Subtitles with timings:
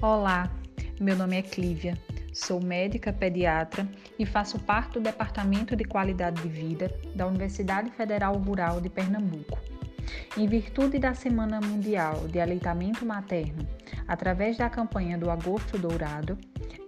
[0.00, 0.48] Olá,
[1.00, 1.98] meu nome é Clívia,
[2.32, 3.84] sou médica pediatra
[4.16, 9.58] e faço parte do Departamento de Qualidade de Vida da Universidade Federal Rural de Pernambuco.
[10.36, 13.66] Em virtude da Semana Mundial de Aleitamento Materno,
[14.06, 16.38] através da campanha do Agosto Dourado,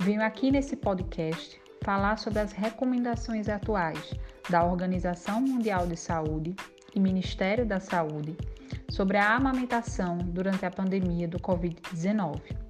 [0.01, 4.15] venho aqui nesse podcast falar sobre as recomendações atuais
[4.49, 6.55] da Organização Mundial de Saúde
[6.95, 8.37] e Ministério da Saúde
[8.89, 12.70] sobre a amamentação durante a pandemia do Covid-19.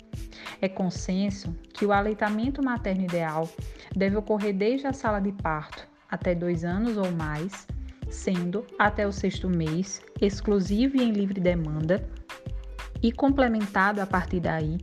[0.61, 3.49] É consenso que o aleitamento materno ideal
[3.95, 7.67] deve ocorrer desde a sala de parto até dois anos ou mais,
[8.11, 12.09] sendo até o sexto mês exclusivo e em livre demanda,
[13.03, 14.79] e complementado a partir daí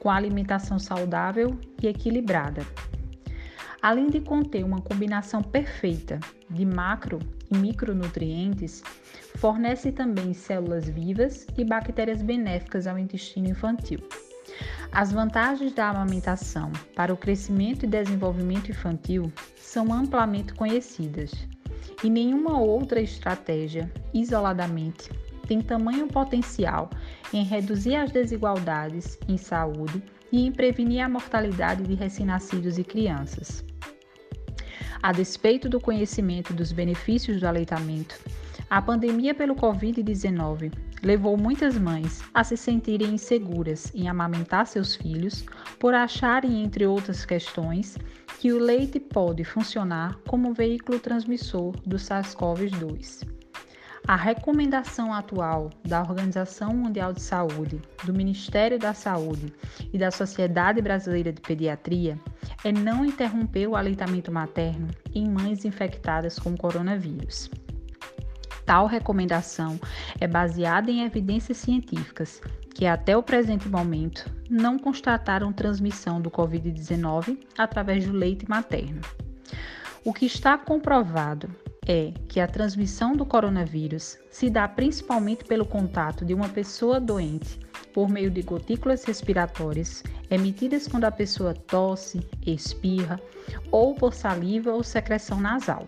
[0.00, 2.66] com a alimentação saudável e equilibrada.
[3.80, 7.18] Além de conter uma combinação perfeita de macro
[7.50, 8.82] e micronutrientes,
[9.36, 13.98] fornece também células vivas e bactérias benéficas ao intestino infantil.
[14.94, 21.32] As vantagens da amamentação para o crescimento e desenvolvimento infantil são amplamente conhecidas
[22.04, 25.10] e nenhuma outra estratégia, isoladamente,
[25.48, 26.90] tem tamanho potencial
[27.32, 33.64] em reduzir as desigualdades em saúde e em prevenir a mortalidade de recém-nascidos e crianças.
[35.02, 38.20] A despeito do conhecimento dos benefícios do aleitamento,
[38.68, 40.70] a pandemia pelo Covid-19
[41.02, 45.44] levou muitas mães a se sentirem inseguras em amamentar seus filhos
[45.78, 47.98] por acharem, entre outras questões,
[48.38, 53.26] que o leite pode funcionar como veículo transmissor do SARS-CoV-2.
[54.06, 59.52] A recomendação atual da Organização Mundial de Saúde, do Ministério da Saúde
[59.92, 62.18] e da Sociedade Brasileira de Pediatria
[62.64, 67.48] é não interromper o aleitamento materno em mães infectadas com coronavírus.
[68.64, 69.78] Tal recomendação
[70.20, 72.40] é baseada em evidências científicas
[72.74, 79.00] que, até o presente momento, não constataram transmissão do Covid-19 através do leite materno.
[80.04, 81.48] O que está comprovado
[81.86, 87.58] é que a transmissão do coronavírus se dá principalmente pelo contato de uma pessoa doente
[87.92, 93.20] por meio de gotículas respiratórias emitidas quando a pessoa tosse, espirra
[93.70, 95.86] ou por saliva ou secreção nasal.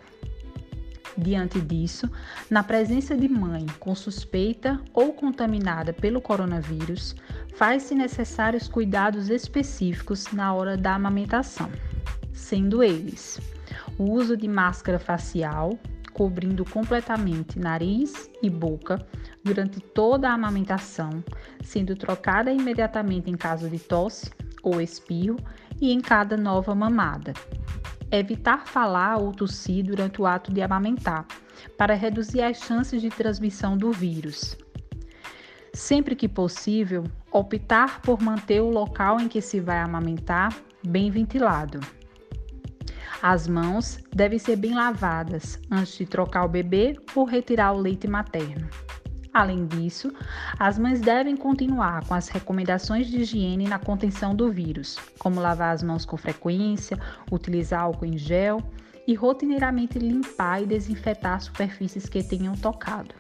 [1.17, 2.11] Diante disso,
[2.51, 7.15] na presença de mãe com suspeita ou contaminada pelo coronavírus,
[7.55, 11.71] faz-se necessários cuidados específicos na hora da amamentação,
[12.33, 13.41] sendo eles
[13.97, 15.79] o uso de máscara facial,
[16.13, 19.05] cobrindo completamente nariz e boca
[19.43, 21.23] durante toda a amamentação,
[21.63, 24.33] sendo trocada imediatamente em caso de tosse
[24.63, 25.39] ou espirro
[25.81, 27.35] e em cada nova mamada
[28.19, 31.27] evitar falar ou tossir durante o ato de amamentar,
[31.77, 34.57] para reduzir as chances de transmissão do vírus.
[35.73, 40.55] Sempre que possível, optar por manter o local em que se vai amamentar
[40.87, 41.81] bem ventilado.
[43.21, 48.07] As mãos devem ser bem lavadas antes de trocar o bebê ou retirar o leite
[48.07, 48.69] materno.
[49.35, 50.13] Além disso,
[50.61, 55.75] as mães devem continuar com as recomendações de higiene na contenção do vírus, como lavar
[55.75, 56.97] as mãos com frequência,
[57.33, 58.63] utilizar álcool em gel
[59.09, 63.13] e rotineiramente limpar e desinfetar superfícies que tenham tocado.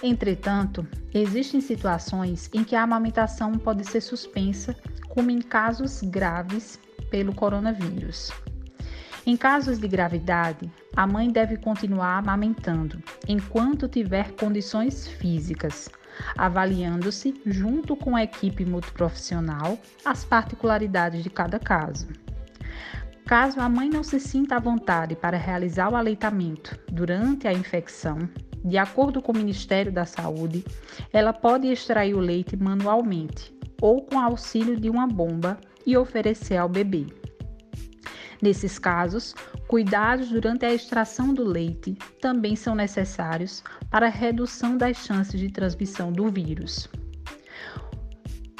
[0.00, 4.76] Entretanto, existem situações em que a amamentação pode ser suspensa,
[5.08, 6.78] como em casos graves
[7.10, 8.30] pelo coronavírus.
[9.26, 15.90] Em casos de gravidade, a mãe deve continuar amamentando enquanto tiver condições físicas,
[16.38, 22.08] avaliando-se, junto com a equipe multiprofissional, as particularidades de cada caso.
[23.26, 28.18] Caso a mãe não se sinta à vontade para realizar o aleitamento durante a infecção,
[28.64, 30.64] de acordo com o Ministério da Saúde,
[31.12, 36.68] ela pode extrair o leite manualmente ou com auxílio de uma bomba e oferecer ao
[36.68, 37.19] bebê.
[38.42, 39.34] Nesses casos,
[39.68, 45.50] cuidados durante a extração do leite também são necessários para a redução das chances de
[45.50, 46.88] transmissão do vírus.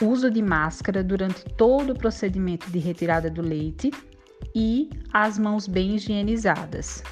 [0.03, 3.91] Uso de máscara durante todo o procedimento de retirada do leite
[4.55, 7.03] e as mãos bem higienizadas.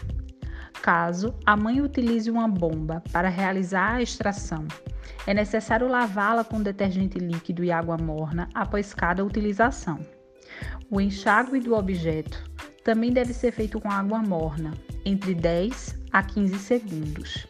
[0.83, 4.67] Caso a mãe utilize uma bomba para realizar a extração,
[5.27, 9.99] é necessário lavá-la com detergente líquido e água morna após cada utilização.
[10.91, 12.48] O enxágue do objeto
[12.89, 14.73] também deve ser feito com água morna,
[15.05, 17.47] entre 10 a 15 segundos.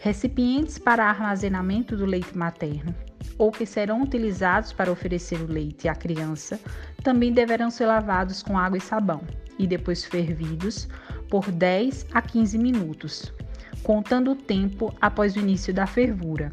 [0.00, 2.94] Recipientes para armazenamento do leite materno
[3.36, 6.58] ou que serão utilizados para oferecer o leite à criança
[7.02, 9.20] também deverão ser lavados com água e sabão
[9.58, 10.88] e depois fervidos
[11.28, 13.34] por 10 a 15 minutos,
[13.82, 16.50] contando o tempo após o início da fervura.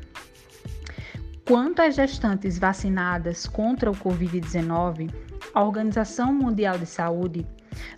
[1.47, 5.09] Quanto às gestantes vacinadas contra o Covid-19,
[5.53, 7.47] a Organização Mundial de Saúde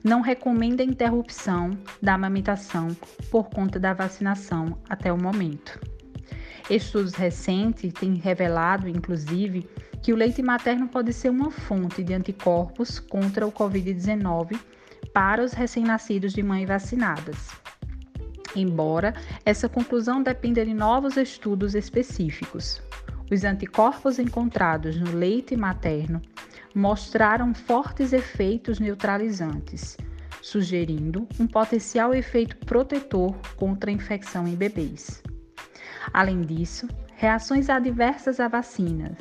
[0.04, 2.90] não recomenda a interrupção da amamentação
[3.32, 5.80] por conta da vacinação até o momento.
[6.70, 9.70] Estudos recentes têm revelado, inclusive,
[10.02, 14.60] que o leite materno pode ser uma fonte de anticorpos contra o Covid-19
[15.14, 17.50] para os recém-nascidos de mães vacinadas.
[18.56, 19.14] Embora
[19.46, 22.82] essa conclusão dependa de novos estudos específicos.
[23.34, 26.22] Os anticorpos encontrados no leite materno
[26.76, 29.98] mostraram fortes efeitos neutralizantes,
[30.40, 35.24] sugerindo um potencial efeito protetor contra a infecção em bebês.
[36.14, 39.18] Além disso, reações adversas a vacinas,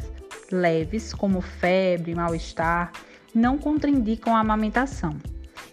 [0.50, 2.92] leves como febre e mal-estar,
[3.34, 5.16] não contraindicam a amamentação.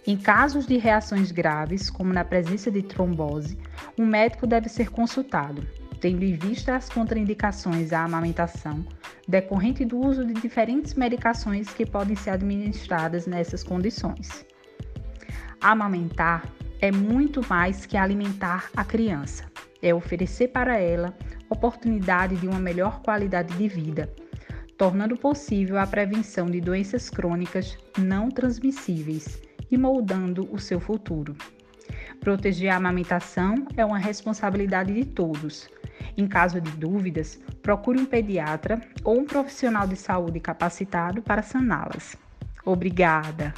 [0.06, 3.58] Em casos de reações graves, como na presença de trombose,
[3.98, 5.62] um médico deve ser consultado
[6.00, 8.84] tendo em vista as contraindicações à amamentação
[9.28, 14.44] decorrente do uso de diferentes medicações que podem ser administradas nessas condições.
[15.60, 16.44] Amamentar
[16.80, 19.44] é muito mais que alimentar a criança,
[19.82, 21.14] é oferecer para ela
[21.48, 24.12] oportunidade de uma melhor qualidade de vida,
[24.78, 31.36] tornando possível a prevenção de doenças crônicas não transmissíveis e moldando o seu futuro.
[32.20, 35.68] Proteger a amamentação é uma responsabilidade de todos,
[36.16, 42.16] em caso de dúvidas, procure um pediatra ou um profissional de saúde capacitado para saná-las.
[42.64, 43.54] Obrigada!